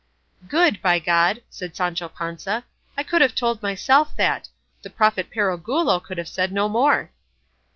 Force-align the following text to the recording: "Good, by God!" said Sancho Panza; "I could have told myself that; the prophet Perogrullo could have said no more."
"Good, 0.47 0.81
by 0.81 0.97
God!" 0.97 1.43
said 1.51 1.75
Sancho 1.75 2.09
Panza; 2.09 2.65
"I 2.97 3.03
could 3.03 3.21
have 3.21 3.35
told 3.35 3.61
myself 3.61 4.15
that; 4.15 4.49
the 4.81 4.89
prophet 4.89 5.29
Perogrullo 5.29 5.99
could 5.99 6.17
have 6.17 6.27
said 6.27 6.51
no 6.51 6.67
more." 6.67 7.11